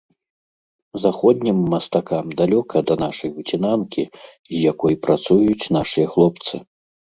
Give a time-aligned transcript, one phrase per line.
[1.03, 4.03] Заходнім мастакам далёка да нашай выцінанкі,
[4.55, 6.55] з якой працуюць нашыя хлопцы.